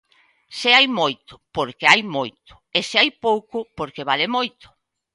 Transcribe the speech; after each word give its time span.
Se 0.59 0.69
hai 0.77 0.87
moito, 0.99 1.33
porque 1.55 1.85
hai 1.91 2.01
moito, 2.17 2.53
e 2.77 2.79
se 2.89 2.95
hai 3.01 3.09
pouco, 3.25 3.57
porque 3.77 4.07
vale 4.09 4.27
moito. 4.37 4.67